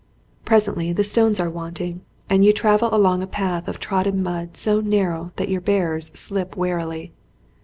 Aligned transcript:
Presently 0.45 0.91
the 0.93 1.03
stones 1.03 1.39
are 1.39 1.47
wanting 1.51 2.01
and 2.27 2.43
you 2.43 2.49
85 2.49 2.49
ON 2.49 2.49
A 2.49 2.49
CHINESE 2.49 2.49
SCEEEN 2.49 2.55
travel 2.89 2.99
along 2.99 3.21
a 3.21 3.27
path 3.27 3.67
of 3.67 3.77
trodden 3.79 4.23
mud 4.23 4.57
so 4.57 4.81
narrow 4.81 5.31
that 5.35 5.47
your 5.49 5.61
bearers 5.61 6.11
step 6.17 6.55
warily. 6.57 7.13